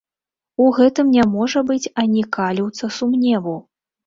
У 0.63 0.69
гэтым 0.77 1.11
не 1.15 1.25
можа 1.33 1.63
быць 1.69 1.91
ані 2.05 2.25
каліўца 2.39 2.91
сумневу. 2.97 3.55